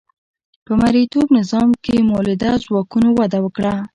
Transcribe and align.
په 0.65 0.71
مرئیتوب 0.81 1.27
نظام 1.39 1.69
کې 1.83 1.95
مؤلده 2.09 2.51
ځواکونو 2.65 3.09
وده 3.19 3.39
وکړه. 3.45 3.75